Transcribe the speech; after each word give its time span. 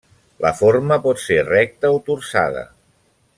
La 0.45 0.51
forma 0.61 0.97
pot 1.03 1.21
ser 1.25 1.37
recta 1.49 1.93
o 1.99 2.01
torçada. 2.09 2.65